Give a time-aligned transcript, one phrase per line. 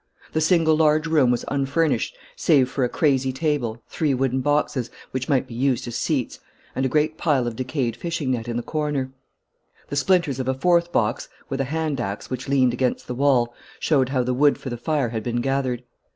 [0.33, 5.29] The single large room was unfurnished save for a crazy table, three wooden boxes, which
[5.29, 6.39] might be used as seats,
[6.75, 9.11] and a great pile of decayed fishing net in the corner.
[9.89, 13.53] The splinters of a fourth box, with a hand axe, which leaned against the wall,
[13.79, 15.83] showed how the wood for the fire had been gathered.